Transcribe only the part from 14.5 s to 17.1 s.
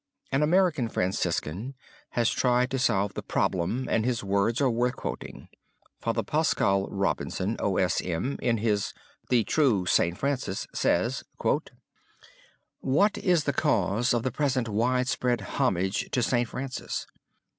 widespread homage to St. Francis?